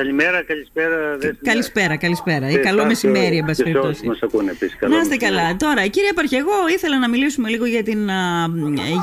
[0.00, 1.16] Καλημέρα, καλησπέρα.
[1.18, 2.48] δεν Καλησπέρα, καλησπέρα.
[2.48, 4.06] Ή Και καλό σας μεσημέρι, και- εν πάση και σε όσους περιπτώσει.
[4.06, 4.76] μας ακούνε επίσης.
[4.78, 5.36] Καλό Να είστε μεσημέρι.
[5.42, 5.56] καλά.
[5.56, 8.46] Τώρα, κύριε Επαρχέ, εγώ ήθελα να μιλήσουμε λίγο για την, α,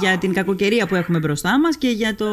[0.02, 2.28] για την κακοκαιρία που έχουμε μπροστά μας και για το,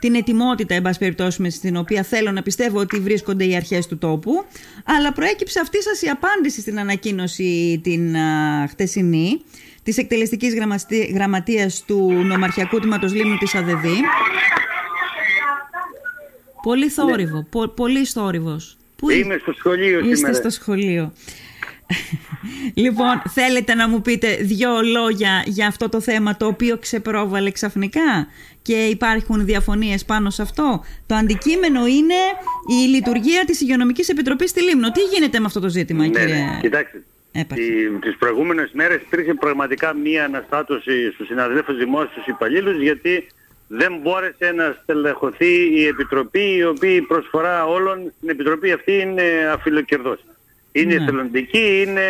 [0.00, 3.86] την ετοιμότητα, εν πάση περιπτώσει, με στην οποία θέλω να πιστεύω ότι βρίσκονται οι αρχές
[3.86, 4.44] του τόπου.
[4.84, 9.42] Αλλά προέκυψε αυτή σας η απάντηση στην ανακοίνωση την α, χτεσινή
[9.82, 13.96] της εκτελεστικής γραμματείας, γραμματείας του Νομαρχιακού Τμήματος Λίμνου της ΑΔΕΔΗ.
[16.62, 18.76] Πολύ θόρυβο, πο- πολύ θόρυβος.
[18.96, 20.34] Πού Είμαι στο σχολείο Είστε σήμερα.
[20.34, 21.12] στο σχολείο.
[22.74, 28.26] λοιπόν, θέλετε να μου πείτε δύο λόγια για αυτό το θέμα το οποίο ξεπρόβαλε ξαφνικά
[28.62, 32.14] και υπάρχουν διαφωνίες πάνω σε αυτό; Το αντικείμενο είναι
[32.82, 34.90] η λειτουργία της Υγειονομικής Επιτροπής στη Λίμνο.
[34.92, 36.58] Τι γίνεται με αυτό το ζήτημα, Ναι, κύριε; Ναι.
[36.60, 37.62] Κοιτάξτε, Έπαρχε.
[37.64, 43.26] τι- τις προηγούμενες μέρες υπήρχε πραγματικά μία αναστάτωση στους συναδέλφους δημόσιους υπαλλήλους γιατί
[43.72, 49.22] δεν μπόρεσε να στελεχωθεί η Επιτροπή η οποία η προσφορά όλων στην Επιτροπή αυτή είναι
[49.52, 50.24] αφιλοκερδός.
[50.72, 51.02] Είναι Ναι.
[51.02, 52.00] εθελοντική, είναι...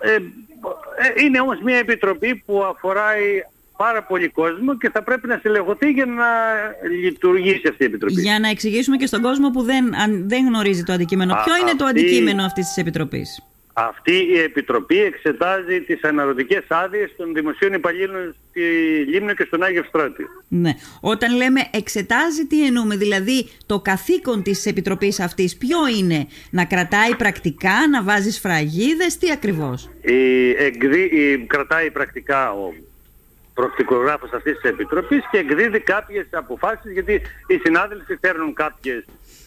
[0.00, 3.04] Ε, ε, είναι όμως μια Επιτροπή που αφορά
[3.76, 6.24] πάρα πολύ κόσμο και θα πρέπει να στελεχωθεί για να
[7.02, 8.20] λειτουργήσει αυτή η Επιτροπή.
[8.20, 11.34] Για να εξηγήσουμε και στον κόσμο που δεν, αν, δεν γνωρίζει το αντικείμενο.
[11.34, 13.42] Α, Ποιο είναι το αυτή- αντικείμενο αυτής της Επιτροπής;
[13.76, 18.60] Αυτή η Επιτροπή εξετάζει τις αναρωτικές άδειες των δημοσίων υπαλλήλων στη
[19.08, 20.24] Λίμνο και στον Άγιο Ευστράτη.
[20.48, 20.70] Ναι.
[21.00, 27.14] Όταν λέμε εξετάζει, τι εννοούμε, δηλαδή το καθήκον της Επιτροπής αυτής ποιο είναι, να κρατάει
[27.16, 32.74] πρακτικά, να βάζει σφραγίδες, τι ακριβώς; Η, εγκρι- η- κρατάει πρακτικά ο
[33.54, 37.12] προκτικογράφος αυτής της Επιτροπής και εκδίδει κάποιες αποφάσεις γιατί
[37.46, 39.04] οι συνάδελφοι φέρνουν κάποιες,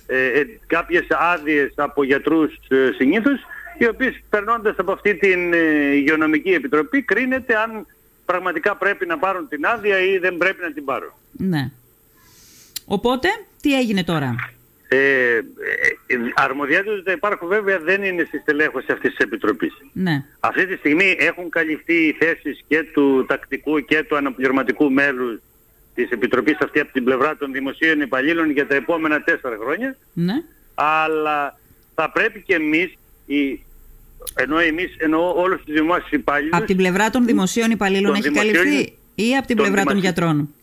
[0.08, 3.39] ε, ε, κάποιες άδειες από γιατρούς ε, συνήθως
[3.78, 5.58] οι οποίες περνώντας από αυτή την ε,
[5.94, 7.86] υγειονομική επιτροπή κρίνεται αν
[8.25, 11.11] πραγματικά πρέπει να πάρουν την άδεια ή δεν πρέπει να την πάρουν.
[11.31, 11.72] Ναι.
[12.86, 13.28] Οπότε,
[13.61, 14.36] τι έγινε τώρα;
[14.89, 15.42] Ε, ε,
[16.08, 19.73] ε, αρμοδιότητες του υπάρχουν βέβαια δεν είναι στη στελέχωση αυτής της Επιτροπής.
[19.94, 20.23] Ναι.
[20.39, 25.39] Αυτή τη στιγμή έχουν καλυφθεί οι θέσεις και του τακτικού και του αναπληρωματικού μέλους
[25.95, 30.33] της Επιτροπής αυτή από την πλευρά των δημοσίων υπαλλήλων για τα επόμενα τέσσερα χρόνια, Ναι.
[30.73, 31.60] αλλά
[31.95, 32.93] θα πρέπει και εμείς,
[33.26, 33.61] οι,
[34.36, 38.30] ενώ εμείς, ενώ όλους τους δημόσιους υπαλλήλους, Από την πλευρά των δημοσίων υπαλλήλων των έχει
[38.30, 40.54] δημοσίων- καλυφθεί ή από την των πλευρά των δημοσίων- γιατρών;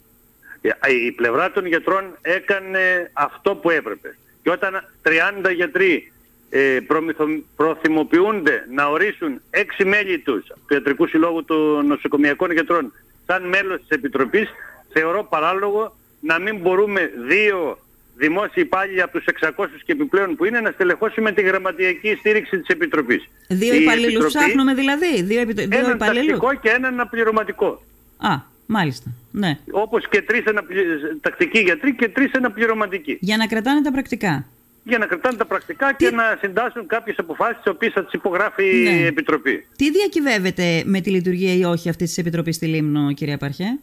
[1.06, 4.16] η πλευρά των γιατρών έκανε αυτό που έπρεπε.
[4.42, 6.12] Και όταν 30 γιατροί
[6.50, 12.92] ε, προμηθο- προθυμοποιούνται να ορίσουν έξι μέλη τους του Ιατρικούς Συλλόγου των Νοσοκομιακών Γιατρών
[13.26, 14.48] σαν μέλος της Επιτροπής,
[14.92, 17.78] θεωρώ παράλογο να μην μπορούμε δύο
[18.16, 19.25] δημόσιοι υπάλληλοι από τους
[19.56, 23.28] 600 και επιπλέον που είναι να στελεχώσουμε τη γραμματιακή στήριξη της Επιτροπής.
[23.48, 25.22] Δύο Η υπαλλήλους Επιτροπή, ψάχνουμε δηλαδή.
[25.22, 26.26] Δύο, επι- δύο Έναν υπαλλήλους.
[26.26, 27.82] τακτικό και έναν αναπληρωματικό.
[28.16, 28.30] Α,
[28.66, 29.10] μάλιστα.
[29.30, 29.58] Ναι.
[29.70, 30.82] Όπως και τρεις αναπλη...
[31.20, 33.16] τακτικοί γιατροί και τρεις αναπληρωματικοί.
[33.20, 34.47] Για να κρατάνε τα πρακτικά.
[34.86, 38.12] για να κρατάνε τα πρακτικά και Τι- να συντάσσουν κάποιες αποφάσεις τις οποίες θα τις
[38.12, 38.91] υπογράφει Ναι.
[38.91, 39.66] η Επιτροπή.
[39.76, 43.78] Τι διακυβεύεται με τη λειτουργία ή όχι αυτής της Επιτροπής στη Λίμνο, κύριε Απαρχέ;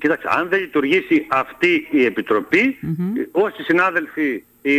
[0.00, 2.78] Κοίταξε, αν δεν λειτουργήσει αυτή η επιτροπη
[3.30, 4.72] όσοι συνάδελφοι ε,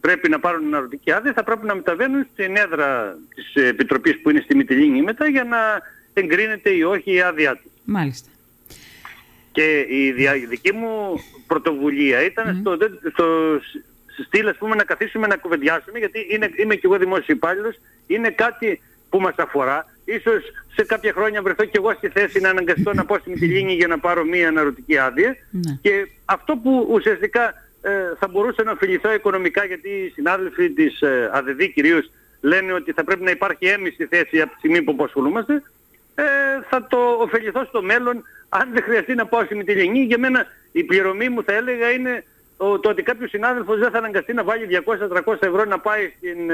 [0.00, 4.40] πρέπει να πάρουν αναρωτική άδεια θα πρέπει να μεταβαίνουν στην έδρα της Επιτροπής που είναι
[4.40, 5.58] στη Μυτιλίνη μετά για να
[6.12, 7.70] εγκρίνεται ή όχι η άδειά τους.
[7.84, 8.28] Μάλιστα.
[9.52, 12.76] Και η δια- η δική μου πρωτοβουλία ήταν στο,
[13.12, 13.26] στο
[14.26, 17.76] στυλ ας πούμε να καθίσουμε να κουβεντιάσουμε γιατί είναι, είμαι και εγώ δημόσιος υπάλληλος,
[18.06, 18.80] είναι κάτι
[19.10, 19.86] που μας αφορά.
[20.16, 20.42] Ίσως
[20.74, 23.86] σε κάποια χρόνια βρεθώ και εγώ στη θέση να αναγκαστώ να πάω στη Μυτιλίνη για
[23.86, 25.78] να πάρω μία αναρωτική άδεια Ναι.
[25.82, 31.30] και αυτό που ουσιαστικά ε, θα μπορούσε να ωφεληθώ οικονομικά γιατί οι συνάδελφοι της ε,
[31.32, 32.10] ΑΔΔ κυρίως
[32.40, 35.62] λένε ότι θα πρέπει να υπάρχει έμμυση θέση από τη στιγμή που ασχολούμαστε
[36.14, 36.22] ε,
[36.70, 39.98] θα το ωφεληθώ στο μέλλον αν δεν χρειαστεί να πάω στη Μυτιλινή.
[39.98, 42.24] Για μένα η πληρωμή μου θα έλεγα είναι
[42.56, 46.50] ο- το ότι κάποιος συνάδελφος δεν θα αναγκαστεί να βάλει 200-300 ευρώ να πάει στην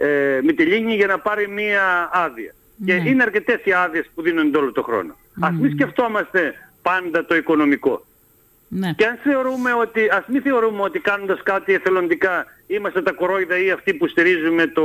[0.00, 2.54] ε, ε, Μυτιλίνη για να πάρει μία άδεια.
[2.86, 3.08] Και Ναι.
[3.08, 5.16] είναι αρκετές οι άδειες που δίνονται όλο το χρόνο.
[5.40, 8.04] Ας μην σκεφτόμαστε πάντα το οικονομικό.
[8.68, 8.92] Ναι.
[8.96, 13.70] Και αν θεωρούμε ότι, ας μην θεωρούμε ότι κάνοντας κάτι εθελοντικά είμαστε τα κορόιδα ή
[13.70, 14.84] αυτοί που στηρίζουμε το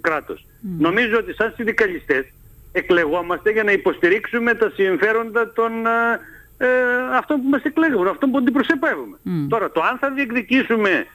[0.00, 0.46] κράτος.
[0.78, 2.24] Νομίζω ότι σαν συνδικαλιστές
[2.72, 6.20] εκλεγόμαστε για να υποστηρίξουμε τα συμφέροντα των ε,
[6.58, 6.68] ε,
[7.16, 9.16] αυτών που μας εκλέγουν, αυτών που αντιπροσωπεύουμε.
[9.22, 9.48] Μμ.
[9.48, 11.06] Τώρα, το αν θα διεκδικήσουμε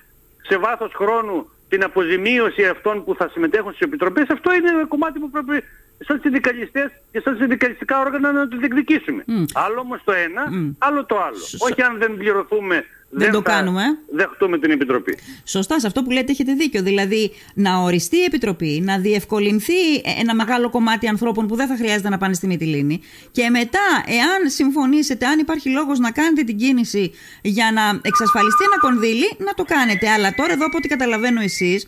[0.41, 5.19] σε βάθος χρόνου την αποζημίωση αυτών που θα συμμετέχουν στις επιτροπές, αυτό είναι ένα κομμάτι
[5.19, 5.63] που πρέπει
[5.99, 9.23] σαν συνδικαλιστές και σαν συνδικαλιστικά όργανα να το διεκδικήσουμε.
[9.27, 9.43] Μμ.
[9.53, 10.69] Άλλο όμως το ένα, Μμ.
[10.77, 11.35] άλλο το άλλο.
[11.37, 13.83] Σ- Όχι αν δεν πληρωθούμε δεν, το κάνουμε.
[14.11, 15.17] Δεχτούμε την Επιτροπή.
[15.43, 16.83] Σωστά, σε αυτό που λέτε έχετε δίκιο.
[16.83, 22.09] Δηλαδή να οριστεί η Επιτροπή, να διευκολυνθεί ένα μεγάλο κομμάτι ανθρώπων που δεν θα χρειάζεται
[22.09, 23.01] να πάνε στη Μυτιλίνη
[23.31, 27.11] και μετά, εάν συμφωνήσετε, αν υπάρχει λόγος να κάνετε την κίνηση
[27.41, 30.09] για να εξασφαλιστεί ένα κονδύλι, να το κάνετε.
[30.09, 31.87] Αλλά τώρα εδώ από ό,τι καταλαβαίνω εσείς,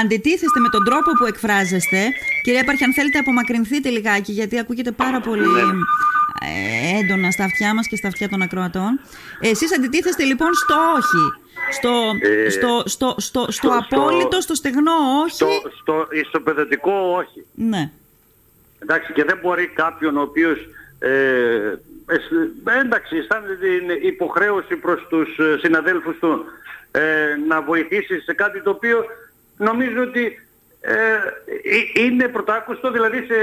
[0.00, 2.08] αντιτίθεστε με τον τρόπο που εκφράζεστε.
[2.42, 5.62] Κυρία Υπάρχει, αν θέλετε απομακρυνθείτε λιγάκι, γιατί ακούγεται πάρα πολύ ναι.
[6.40, 9.00] Ε, έντονα στα αυτιά μας και στα αυτιά των ακροατών.
[9.40, 11.42] Εσείς αντιτίθεστε λοιπόν στο όχι.
[11.70, 14.92] Στο, ε, στο, στο, στο, στο, απόλυτο, στο στεγνό
[15.24, 15.34] όχι.
[15.34, 15.48] Στο,
[15.80, 17.46] στο ισοπεδωτικό όχι.
[17.54, 17.90] Ναι.
[18.78, 20.58] Εντάξει, και δεν μπορεί κάποιον ο οποίος
[20.98, 25.28] ε, ε, εντάξει, αισθάνεται την υποχρέωση προς τους
[25.60, 26.44] συναδέλφους του
[26.90, 29.04] ε, να βοηθήσει σε κάτι το οποίο
[29.56, 30.53] νομίζω ότι ε,
[31.94, 33.34] είναι πρωτάκουστο, δηλαδή σε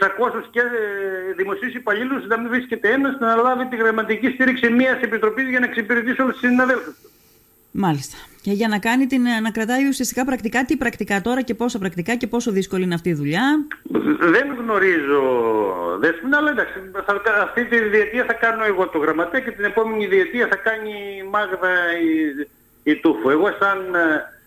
[0.00, 5.00] 600 και ε, δημοσίους υπαλλήλους να μην βρίσκεται ένας να λάβει τη γραμματική στήριξη μιας
[5.00, 7.10] επιτροπής για να εξυπηρετήσει όλους τους συναδέλφους του.
[7.70, 8.16] Μάλιστα.
[8.42, 12.14] Και για να, κάνει την, να κρατάει ουσιαστικά πρακτικά, τι πρακτικά τώρα και πόσα πρακτικά
[12.14, 13.66] και πόσο δύσκολη είναι αυτή η δουλειά;
[14.20, 15.22] Δεν γνωρίζω,
[15.98, 20.06] δέσμηνα, αλλά εντάξει, θα, αυτή τη διετία θα κάνω εγώ το γραμματέα και την επόμενη
[20.06, 23.30] διετία θα κάνει η Μάγδα η, η Τούφου.
[23.30, 24.37] Εγώ σαν ε,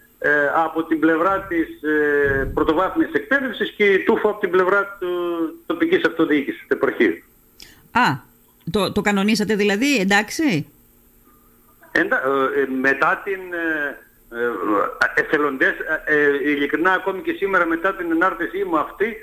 [0.55, 5.07] από την πλευρά της ε, πρωτοβάθμιας εκπαίδευσης και η Τούφο από την πλευρά του
[5.65, 7.23] τοπικής αυτοδιοίκησης, του επαρχείου.
[7.91, 8.01] Α,
[8.71, 10.67] το, το κανονίσατε δηλαδή, εντάξει;
[11.91, 12.21] Εντα,
[12.55, 13.97] ε, μετά την ε,
[15.15, 15.73] ε εθελοντές,
[16.45, 19.15] ειλικρινά ακόμη και σήμερα μετά την ενάρτησή μου αυτή,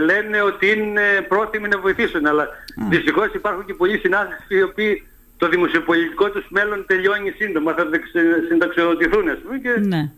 [0.00, 2.26] λένε ότι είναι πρόθυμοι να βοηθήσουν.
[2.26, 2.48] Αλλά
[2.88, 5.06] δυστυχώς υπάρχουν και πολλοί συνάδελφοι οι οποίοι
[5.36, 7.88] το δημοσιοπολιτικό τους μέλλον τελειώνει σύντομα, θα
[8.48, 10.10] συνταξιοδοτηθούν ας πούμε και ναι.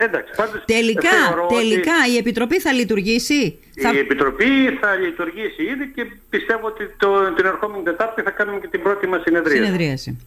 [0.00, 1.08] Εντάξει, πάντως τελικά,
[1.48, 3.58] τελικά η Επιτροπή θα λειτουργήσει;
[3.94, 8.68] Η Επιτροπή θα λειτουργήσει ήδη και πιστεύω ότι το, την ερχόμενη Τετάρτη θα κάνουμε και
[8.68, 9.64] την πρώτη μας συνεδρίαση.
[9.64, 10.18] Συνεδρίαση.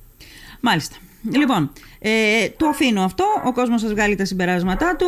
[0.59, 0.95] Μάλιστα.
[1.31, 3.25] Λοιπόν, ε, το αφήνω αυτό.
[3.45, 5.05] Ο κόσμος σας βγάλει τα συμπεράσματά του.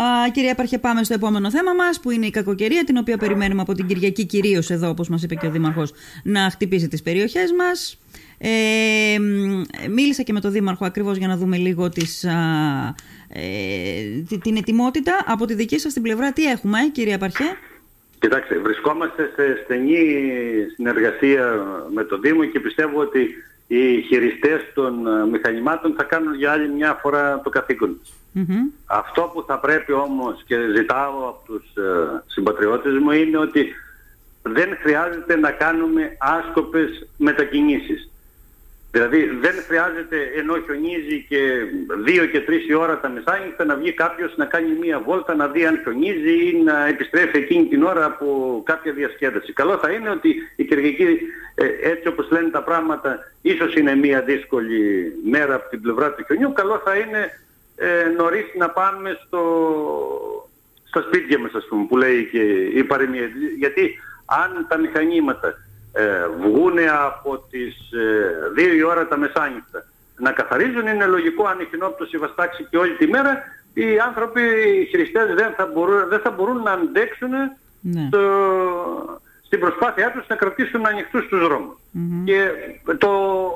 [0.00, 3.62] Α, κυρία Παρχέ, πάμε στο επόμενο θέμα μας, που είναι η κακοκαιρία, την οποία περιμένουμε
[3.62, 5.92] από την Κυριακή, κυρίως εδώ, όπως μας είπε και ο Δήμαρχος,
[6.22, 7.98] να χτυπήσει τις περιοχές μας.
[8.38, 9.18] Ε,
[9.90, 12.94] μίλησα και με τον Δήμαρχο ακριβώς για να δούμε λίγο τις, ε,
[14.42, 15.24] την ετοιμότητα.
[15.26, 17.44] Από τη δική σας την πλευρά τι έχουμε, κυρία Παρχέ.
[18.18, 19.96] Κοιτάξτε, βρισκόμαστε σε στενή
[20.74, 21.62] συνεργασία
[21.94, 23.28] με τον Δήμο και πιστεύω ότι
[23.66, 28.00] οι χειριστές των ε, μηχανημάτων θα κάνουν για άλλη μια φορά το καθήκον
[28.86, 33.74] Αυτό που θα πρέπει όμως και ζητάω από τους ε, συμπατριώτες μου είναι ότι
[34.42, 38.10] δεν χρειάζεται να κάνουμε άσκοπες μετακινήσεις.
[38.94, 41.40] Δηλαδή δεν χρειάζεται ενώ χιονίζει και
[42.04, 45.48] δύο και τρεις η ώρα τα μεσάνυχτα να βγει κάποιος να κάνει μία βόλτα να
[45.48, 48.26] δει αν χιονίζει ή να επιστρέφει εκείνη την ώρα από
[48.64, 49.52] κάποια διασκέδαση.
[49.52, 51.18] Καλό θα είναι ότι η Κυριακή
[51.54, 56.24] ε, έτσι όπως λένε τα πράγματα ίσως είναι μία δύσκολη μέρα από την πλευρά του
[56.26, 56.52] χιονιού.
[56.52, 57.40] Καλό θα είναι
[57.76, 59.42] ε, νωρίς να πάμε στο,
[60.84, 62.42] στα σπίτια μας ας πούμε που λέει και
[62.74, 63.28] η παροιμία.
[63.58, 65.54] Γιατί αν τα μηχανήματα
[65.96, 69.84] ε, βγούνε από τις ε, 2 η ώρα τα μεσάνυχτα.
[70.18, 73.42] Να καθαρίζουν είναι λογικό αν η κοινόπτωση βαστάξει και όλη τη μέρα
[73.74, 74.40] οι άνθρωποι,
[74.80, 77.30] οι χρηστές δεν θα μπορούν, δεν θα μπορούν να αντέξουν
[77.80, 78.08] ναι.
[78.10, 78.20] το,
[79.54, 81.76] στην προσπάθειά τους να κρατήσουν ανοιχτούς τους δρομους
[82.24, 82.50] Και
[82.98, 83.10] το,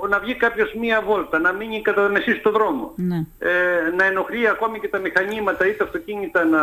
[0.09, 3.27] να βγει κάποιος μία βόλτα, να μείνει κατά μεσή στο δρόμο, ναι.
[3.39, 3.51] ε,
[3.97, 6.63] να ενοχλεί ακόμη και τα μηχανήματα ή τα αυτοκίνητα να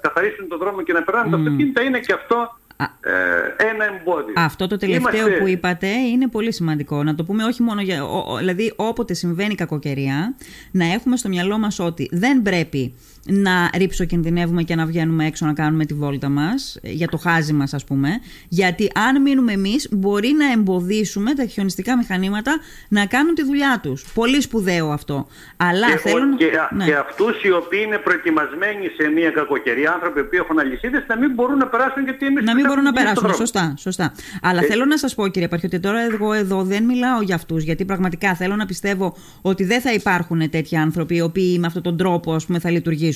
[0.00, 4.32] καθαρίσουν το δρόμο και να περνάνε τα αυτοκίνητα είναι και αυτό ε, ένα εμπόδιο.
[4.36, 7.02] Αυτό το τελευταίο που είπατε είναι πολύ σημαντικό.
[7.02, 8.06] Να το πούμε όχι μόνο για.
[8.38, 10.34] δηλαδή, όποτε συμβαίνει κακοκαιρία,
[10.70, 12.94] να έχουμε στο μυαλό μας ότι δεν πρέπει
[13.26, 13.70] να
[14.06, 17.84] κινδυνεύουμε και να βγαίνουμε έξω να κάνουμε τη βόλτα μας, για το χάζι μας, ας
[17.84, 18.08] πούμε.
[18.48, 24.04] Γιατί αν μείνουμε εμείς, μπορεί να εμποδίσουμε τα χιονιστικά μηχανήματα να κάνουν τη δουλειά τους.
[24.14, 25.26] Πολύ σπουδαίο αυτό.
[25.56, 26.36] Αλλά και, θέλω...
[26.36, 26.84] και, ναι.
[26.84, 31.34] και αυτούς οι οποίοι είναι προετοιμασμένοι σε μια κακοκαιρία, άνθρωποι που έχουν αλυσίδες, να μην
[31.34, 33.34] μπορούν να περάσουν γιατί εμείς Να μην μπορούν να περάσουν.
[33.34, 34.12] Σωστά, σωστά.
[34.42, 34.66] Αλλά ε...
[34.66, 37.84] θέλω να σας πω, κύριε Παρχή, ότι τώρα εγώ εδώ δεν μιλάω για αυτούς, γιατί
[37.84, 41.96] πραγματικά θέλω να πιστεύω ότι δεν θα υπάρχουν τέτοιοι άνθρωποι οι οποίοι με αυτόν τον
[41.96, 43.12] τρόπο ας πούμε, θα λειτουργήσουν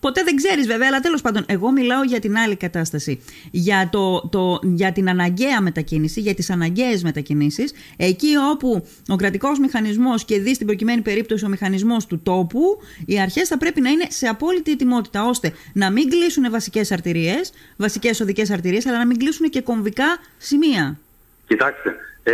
[0.00, 3.22] Ποτέ δεν ξέρεις βέβαια, αλλά τέλος πάντων, εγώ μιλάω για την άλλη κατάσταση.
[3.50, 9.58] Για, το, το, για την αναγκαία μετακίνηση, για τις αναγκαίες μετακινήσεις, εκεί όπου ο κρατικός
[9.58, 13.90] μηχανισμός και δει στην προκειμένη περίπτωση ο μηχανισμός του τόπου, οι αρχές θα πρέπει να
[13.90, 19.06] είναι σε απόλυτη ετοιμότητα, ώστε να μην κλείσουν βασικές αρτηρίες, βασικές οδικές αρτηρίες, αλλά να
[19.06, 20.98] μην κλείσουν και κομβικά σημεία.
[21.46, 22.32] Κοιτάξτε, ε,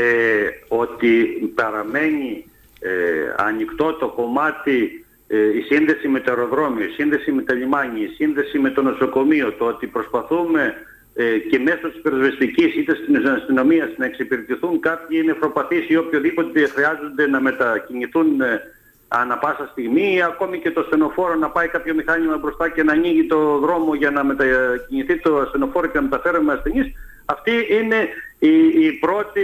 [0.68, 1.24] ότι
[1.54, 2.44] παραμένει
[2.80, 2.90] ε,
[3.36, 8.14] ανοιχτό το κομμάτι ε, η σύνδεση με το αεροδρόμιο, η σύνδεση με τα λιμάνια, η
[8.14, 10.74] σύνδεση με το νοσοκομείο, το ότι προσπαθούμε
[11.14, 17.26] ε, και μέσω της πυροσβεστικής είτε στην αστυνομία να εξυπηρετηθούν κάποιοι νεφροπαθείς ή οποιοδήποτε χρειάζονται
[17.26, 18.60] να μετακινηθούν ε,
[19.08, 22.92] ανά πάσα στιγμή ή ακόμη και το ασθενοφόρο να πάει κάποιο μηχάνημα μπροστά και να
[22.92, 26.92] ανοίγει το δρόμο για να μετακινηθεί το ασθενοφόρο και να μεταφέρουμε ασθενείς.
[27.24, 29.42] Αυτή είναι η, η πρώτη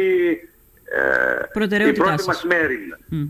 [0.93, 2.79] ε, η πρώτη μας μέρη.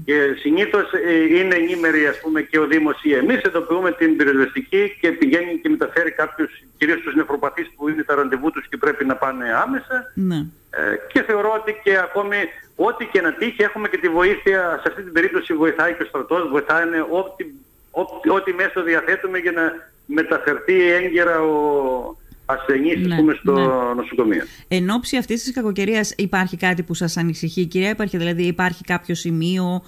[0.04, 4.96] Και συνήθως ε, είναι ενήμεροι ας πούμε και ο Δήμος ή εμείς εντοπιούμε την πυροσβεστική
[5.00, 9.04] και πηγαίνει και μεταφέρει κάποιους, κυρίως τους νεφροπαθείς που είναι τα ραντεβού τους και πρέπει
[9.04, 10.12] να πάνε άμεσα.
[10.14, 10.36] Ναι.
[10.70, 12.36] Ε, και θεωρώ ότι και ακόμη
[12.76, 16.06] ό,τι και να τύχει έχουμε και τη βοήθεια, σε αυτή την περίπτωση βοηθάει και ο
[16.06, 17.44] στρατός, βοηθάνε ό,τι,
[17.90, 19.72] ό,τι, ό,τι μέσο διαθέτουμε για να
[20.06, 22.16] μεταφερθεί έγκαιρα ο,
[22.50, 23.94] ασθενείς ναι, πούμε, στο ναι.
[23.96, 24.42] νοσοκομείο.
[24.68, 29.14] Εν ώψη αυτής της κακοκαιρίας υπάρχει κάτι που σας ανησυχεί, κυρία, υπάρχει δηλαδή υπάρχει κάποιο
[29.14, 29.82] σημείο,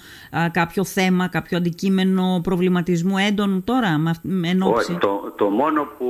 [0.53, 4.01] κάποιο θέμα, κάποιο αντικείμενο προβληματισμού έντονου τώρα,
[4.45, 6.07] εν ώψη; το, το μόνο που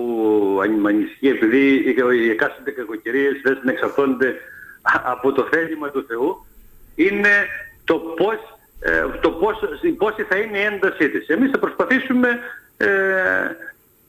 [0.80, 1.84] με ανησυχεί, επειδή
[2.24, 4.34] οι εκάστοτε κακοκαιρίες δεν εξαρτώνται
[4.82, 6.46] από το θέλημα του Θεού,
[6.94, 7.46] είναι
[7.84, 8.38] το πώς,
[8.80, 9.58] ε, το πώς,
[9.98, 11.28] πόση θα είναι η έντασή της.
[11.28, 12.28] Εμείς θα προσπαθήσουμε
[12.76, 12.88] ε,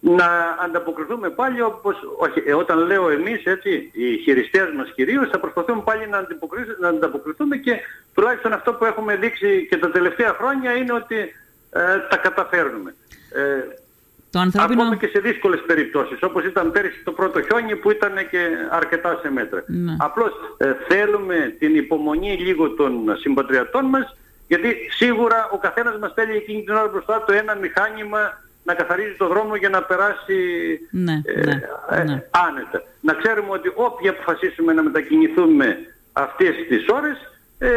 [0.05, 5.39] να ανταποκριθούμε πάλι όπως, όχι, ε, όταν λέω εμείς έτσι, οι χειριστές μας κυρίως, θα
[5.39, 6.27] προσπαθούμε πάλι να,
[6.79, 7.79] να ανταποκριθούμε και
[8.13, 11.15] τουλάχιστον αυτό που έχουμε δείξει και τα τελευταία χρόνια είναι ότι
[11.71, 12.95] ε, τα καταφέρνουμε.
[13.33, 13.41] Ε,
[14.31, 14.81] το ανθρώπινο...
[14.81, 19.19] Ακόμα και σε δύσκολες περιπτώσεις, όπως ήταν πέρυσι το πρώτο χιόνι που ήταν και αρκετά
[19.21, 19.63] σε μέτρα.
[19.67, 19.95] Ναι.
[19.99, 24.17] Απλώς ε, θέλουμε την υπομονή λίγο των συμπατριατών μας,
[24.47, 29.15] γιατί σίγουρα ο καθένας μας θέλει εκείνη την ώρα μπροστά το ένα μηχάνημα να καθαρίζει
[29.17, 30.37] το δρόμο για να περάσει
[30.91, 32.23] ναι, ε, ναι, ε, ναι.
[32.47, 32.83] άνετα.
[33.01, 35.77] Να ξέρουμε ότι όποιοι αποφασίσουμε να μετακινηθούμε
[36.13, 37.17] αυτές τις ώρες
[37.57, 37.69] ε,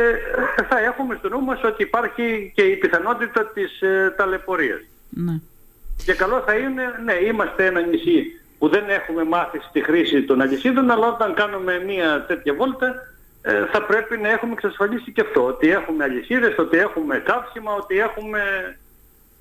[0.69, 4.81] θα έχουμε στο νου μας ότι υπάρχει και η πιθανότητα της ε, ταλαιπωρίας.
[5.09, 5.41] Ναι.
[6.05, 10.41] Και καλό θα είναι, ναι, είμαστε ένα νησί που δεν έχουμε μάθει στη χρήση των
[10.41, 12.95] αλυσίδων, αλλά όταν κάνουμε μια τέτοια βόλτα
[13.43, 17.99] ε, θα πρέπει να έχουμε εξασφαλίσει και αυτό, ότι έχουμε αλυσίδες, ότι έχουμε καύσιμα, ότι
[17.99, 18.41] έχουμε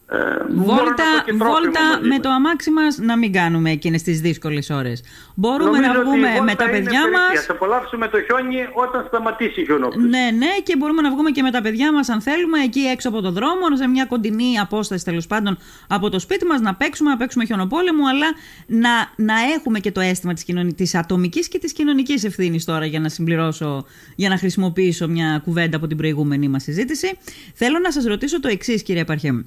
[0.09, 0.17] ε,
[0.50, 5.03] βόλτα, βόλτα με το αμάξι μας να μην κάνουμε εκείνες τις δύσκολες ώρες.
[5.35, 7.45] Μπορούμε να βγούμε με τα παιδιά μας.
[7.45, 10.07] Θα απολαύσουμε το χιόνι όταν σταματήσει η χιονόπτωση.
[10.07, 13.09] Ναι, ναι, και μπορούμε να βγούμε και με τα παιδιά μας αν θέλουμε εκεί έξω
[13.09, 15.57] από το δρόμο, σε μια κοντινή απόσταση τέλος πάντων
[15.88, 18.27] από το σπίτι μας, να παίξουμε, να παίξουμε χιονοπόλεμο, αλλά
[18.67, 20.74] να, να έχουμε και το αίσθημα της, κοινωνι...
[20.74, 23.85] της ατομικής και της κοινωνικής ευθύνης τώρα για να συμπληρώσω,
[24.15, 27.17] για να χρησιμοποιήσω μια κουβέντα από την προηγούμενη μας συζήτηση.
[27.53, 29.41] Θέλω να σας ρωτήσω το εξής, κύριε Παρχέμ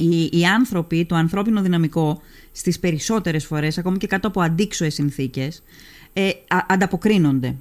[0.00, 2.20] οι, οι άνθρωποι, το ανθρώπινο δυναμικό
[2.52, 5.62] στις περισσότερες φορές, ακόμη και κάτω από αντίξωες συνθήκες,
[6.12, 6.30] ε,
[6.66, 7.56] ανταποκρίνονται.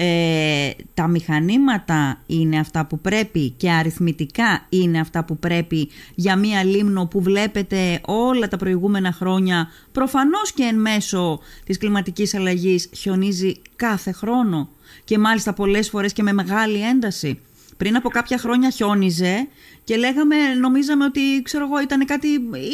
[0.00, 6.64] Ε, τα μηχανήματα είναι αυτά που πρέπει και αριθμητικά είναι αυτά που πρέπει για μία
[6.64, 13.54] λίμνο που βλέπετε όλα τα προηγούμενα χρόνια προφανώς και εν μέσω της κλιματικής αλλαγής χιονίζει
[13.76, 14.68] κάθε χρόνο
[15.04, 17.40] και μάλιστα πολλές φορές και με μεγάλη ένταση.
[17.78, 19.48] Πριν από κάποια χρόνια χιόνιζε
[19.84, 22.28] και λέγαμε, νομίζαμε ότι ξέρω εγώ ήταν κάτι,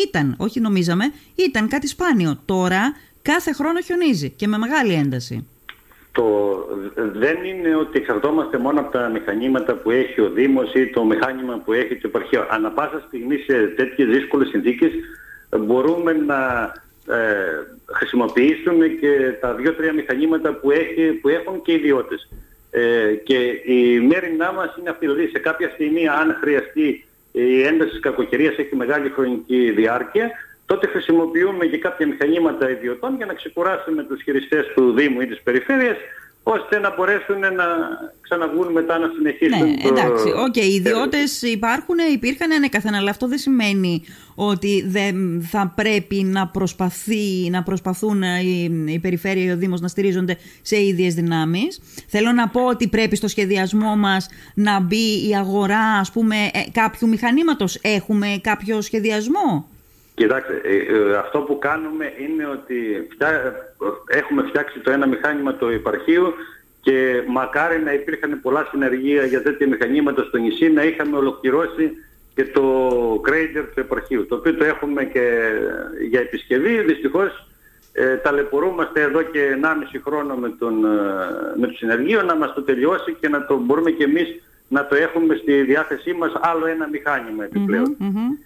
[0.08, 2.40] ήταν, όχι νομίζαμε, ήταν κάτι σπάνιο.
[2.44, 5.46] Τώρα κάθε χρόνο χιονίζει και με μεγάλη ένταση.
[6.12, 6.24] Το,
[6.94, 11.62] δεν είναι ότι εξαρτώμαστε μόνο από τα μηχανήματα που έχει ο Δήμος ή το μηχάνημα
[11.64, 12.46] που έχει το επαρχείο.
[12.50, 14.90] Ανά πάσα στιγμή σε τέτοιες δύσκολες συνθήκες
[15.58, 16.72] μπορούμε να
[17.16, 17.46] ε,
[17.92, 22.28] χρησιμοποιήσουμε και τα δύο-τρία μηχανήματα που, έχει, που έχουν και οι ιδιώτες.
[22.76, 27.90] Ε, και η μέριμνά μας είναι αυτή, δηλαδή σε κάποια στιγμή αν χρειαστεί η ένταση
[27.90, 30.30] της κακοκαιρίας έχει μεγάλη χρονική διάρκεια,
[30.66, 35.42] τότε χρησιμοποιούμε και κάποια μηχανήματα ιδιωτών για να ξεκουράσουμε τους χειριστές του Δήμου ή της
[35.42, 35.96] Περιφέρειας
[36.46, 37.64] ώστε να μπορέσουν να
[38.20, 43.28] ξαναβγούν μετά να συνεχίσουν ναι, εντάξει, ok, okay, οι ιδιώτες υπάρχουν, υπήρχαν ανέκαθεν, αλλά αυτό
[43.28, 49.56] δεν σημαίνει ότι δεν θα πρέπει να, προσπαθεί, να προσπαθούν η, η Περιφέρεια ή ο
[49.56, 51.80] Δήμος να στηρίζονται σε ίδιες δυνάμεις.
[52.08, 56.70] Θέλω να πω ότι πρέπει στο σχεδιασμό μας να μπει η αγορά ας πούμε, ε,
[56.72, 57.78] κάποιου μηχανήματος.
[57.82, 59.68] Έχουμε κάποιο σχεδιασμό;
[60.14, 63.08] Κοιτάξτε, ε, ε, αυτό που κάνουμε είναι ότι
[64.06, 66.34] έχουμε φτιάξει το ένα μηχάνημα του υπαρχείου
[66.80, 71.92] και μακάρι να υπήρχαν πολλά συνεργεία για τέτοια μηχανήματα στο νησί να είχαμε ολοκληρώσει
[72.34, 72.62] και το
[73.28, 75.50] Crader του επαρχείου, το οποίο το έχουμε και
[76.08, 76.80] για επισκευή.
[76.80, 77.48] Δυστυχώς
[77.92, 80.88] ε, ταλαιπωρούμαστε εδώ και 1,5 χρόνο με, τον, ε,
[81.56, 84.94] με το συνεργείο να μας το τελειώσει και να το μπορούμε και εμείς να το
[84.94, 87.44] έχουμε στη διάθεσή μας άλλο ένα μηχάνημα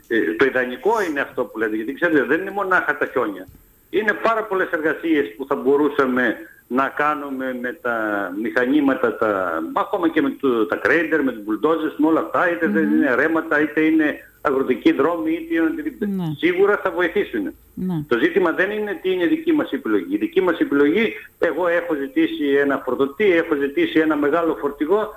[0.08, 3.46] Ε, το ιδανικό είναι αυτό που λέτε, γιατί ξέρετε δεν είναι μονάχα τα χιόνια.
[3.90, 6.36] Είναι πάρα πολλές εργασίες που θα μπορούσαμε
[6.68, 7.96] να κάνουμε με τα
[8.42, 12.66] μηχανήματα, τα, ακόμα και με το, τα κρέιντερ, με τους μπουλντόζες, με όλα αυτά, είτε
[12.66, 16.06] δεν είναι ρέματα, είτε είναι αγροτικοί δρόμοι ή τι οτιδήποτε.
[16.06, 16.24] Ναι.
[16.36, 17.42] Σίγουρα θα βοηθήσουν.
[17.74, 18.04] Ναι.
[18.08, 20.14] Το ζήτημα δεν είναι τι είναι δική μας επιλογή.
[20.14, 25.08] Η δική μας επιλογή, εγώ έχω ζητήσει ένα φορτωτή, έχω ζητήσει ένα μεγάλο φορτηγό.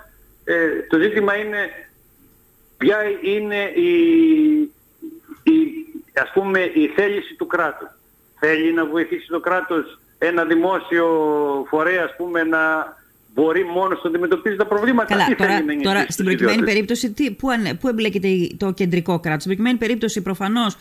[0.43, 1.69] Ε, το ζήτημα είναι
[2.77, 3.91] ποια είναι η,
[5.43, 7.89] η, ας πούμε, η θέληση του κράτους.
[8.39, 11.07] Θέλει να βοηθήσει το κράτος ένα δημόσιο
[11.69, 12.95] φορέα, ας πούμε, να
[13.33, 15.07] μπορεί μόνος να αντιμετωπίζει τα προβλήματα.
[15.13, 17.73] Καλά, Τι τώρα, θέλει να τώρα νιώθει στην στους προκειμένη ιδιώτες; περίπτωση, τι, πού, ανε-
[17.73, 20.75] πού εμπλέκεται η- το κεντρικό κράτος; Στην προκειμένη περίπτωση, προφανώς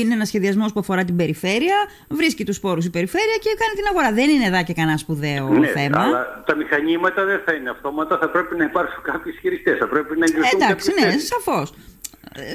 [0.00, 1.76] είναι ένας σχεδιασμός που αφορά την περιφέρεια,
[2.08, 4.12] βρίσκει τους πόρου η περιφέρεια και κάνει την αγορά.
[4.12, 6.00] Δεν είναι εδώ και κανένα σπουδαίο Ναι, θέμα.
[6.02, 10.18] αλλά τα μηχανήματα δεν θα είναι αυτόματα, θα πρέπει να υπάρξουν κάποιοι ισχυριστές, θα πρέπει
[10.18, 11.26] να εγκριθούν Εντάξει, κάποιες ναι, θέσεις.
[11.28, 11.72] σαφώς.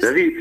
[0.00, 0.34] Δηλαδή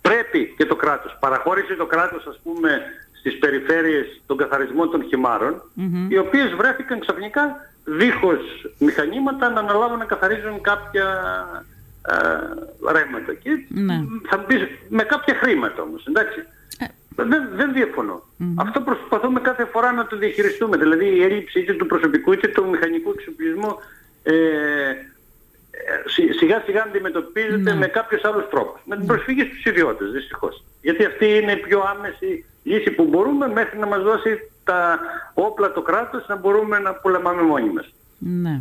[0.00, 1.16] πρέπει και το κράτος.
[1.20, 2.70] Παραχώρησε το κράτος ας πούμε
[3.18, 5.62] στις περιφέρειες τον καθαρισμό των χυμάρων
[6.08, 8.40] οι οποίες βρέθηκαν ξαφνικά δίχως
[8.78, 11.06] μηχανήματα να αναλάβουν να καθαρίζουν κάποια
[12.02, 13.34] α, ρέματα.
[13.34, 14.04] Και Ναι.
[14.28, 16.38] θα μου πεις με κάποια χρήματα όμως, εντάξει.
[16.78, 16.84] Ε.
[17.16, 18.22] Δεν, δεν διαφωνώ.
[18.56, 20.76] Αυτό προσπαθούμε κάθε φορά να το διαχειριστούμε.
[20.76, 23.78] Δηλαδή η έλλειψη είτε του προσωπικού είτε του μηχανικού εξοπλισμού
[24.22, 24.94] ε, ε,
[26.06, 28.80] σι- σιγά σιγά αντιμετωπίζεται με κάποιους άλλους τρόπους.
[28.84, 30.64] Με την προσφυγή στους ιδιώτες, δυστυχώς.
[30.82, 34.98] Γιατί αυτή είναι η πιο άμεση λύση που μπορούμε μέχρι να μας δώσει τα
[35.34, 37.92] όπλα το κράτος να μπορούμε να πολεμάμε μόνοι μας.
[38.18, 38.60] Ναι.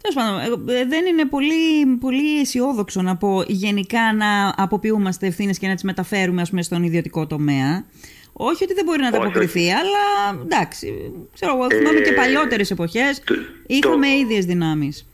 [0.00, 5.58] Τέλος πάντων, ε, ε, δεν είναι πολύ, πολύ αισιόδοξο να πω γενικά να αποποιούμαστε ευθύνες
[5.58, 7.84] και να τις μεταφέρουμε ας πούμε, στον ιδιωτικό τομέα.
[8.32, 11.12] Όχι ότι δεν μπορεί να Όχι, ανταποκριθεί, αλλά εντάξει.
[11.34, 13.34] Ξέρω εγώ, θυμάμαι και Ε, παλιότερες εποχές το-
[13.66, 15.06] είχαμε το- ίδιες δυνάμεις.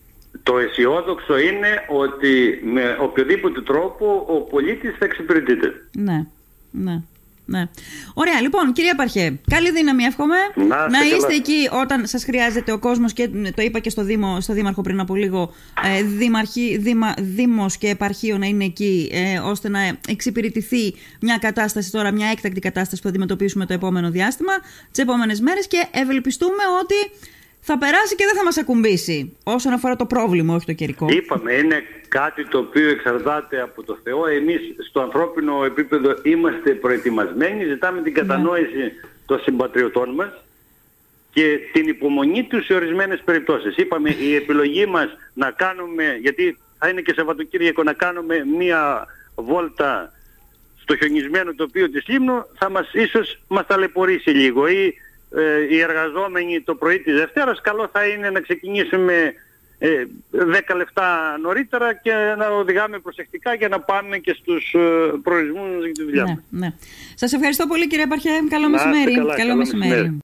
[0.42, 5.72] Το αισιόδοξο είναι ότι με οποιοδήποτε τρόπο ο πολίτης θα εξυπηρετείται.
[5.98, 6.26] Ναι,
[6.70, 7.02] ναι.
[7.50, 7.68] Ναι.
[8.14, 10.36] Ωραία, λοιπόν, κυρία Παρχέ, καλή δύναμη εύχομαι.
[10.54, 11.34] Να είστε είστε καλά.
[11.34, 15.00] εκεί όταν σας χρειάζεται ο κόσμος και το είπα και στο, Δήμο, στο Δήμαρχο πριν
[15.00, 15.54] από λίγο,
[15.98, 21.90] ε, δημαρχή, δήμα, Δήμος και επαρχείο να είναι εκεί ε, ώστε να εξυπηρετηθεί μια κατάσταση
[21.90, 24.52] τώρα, μια έκτακτη κατάσταση που θα αντιμετωπίσουμε το επόμενο διάστημα,
[24.90, 27.26] τις επόμενες μέρες και ευελπιστούμε ότι
[27.60, 31.06] θα περάσει και δεν θα μας ακουμπήσει όσον αφορά το πρόβλημα, όχι το καιρικό.
[31.10, 34.26] Είπαμε, είναι κάτι το οποίο εξαρτάται από το Θεό.
[34.26, 38.92] Εμείς στο ανθρώπινο επίπεδο είμαστε προετοιμασμένοι, ζητάμε την κατανόηση
[39.26, 40.32] των συμπατριωτών μας
[41.32, 43.76] και την υπομονή τους σε ορισμένες περιπτώσεις.
[43.76, 50.12] Είπαμε η επιλογή μας να κάνουμε, γιατί θα είναι και Σαββατοκύριακο, να κάνουμε μία βόλτα
[50.82, 54.94] στο χιονισμένο τοπίο της Λίμνου θα μας ίσως μας ταλαιπωρήσει λίγο ή
[55.36, 59.34] ε, οι εργαζόμενοι το πρωί της Δευτέρας καλό θα είναι να ξεκινήσουμε
[59.82, 59.88] ε,
[60.72, 64.78] 10 λεπτά νωρίτερα και να οδηγάμε προσεκτικά για να πάμε και στους ε,
[65.22, 66.36] προορισμούς για τη δουλειά μας.
[66.50, 66.72] Ναι, ναι.
[67.14, 68.30] Σας ευχαριστώ πολύ κύριε Παρχέ.
[68.50, 69.14] Καλό Να είστε μεσημέρι.
[69.16, 69.90] καλά, καλό μεσημέρι.
[69.90, 70.16] μεσημέρι.